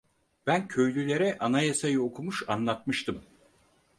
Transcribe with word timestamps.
Ben 0.47 0.67
köylülere 0.67 1.37
Anayasa'yı 1.37 2.01
okumuş, 2.01 2.43
anlatmıştım. 2.47 3.23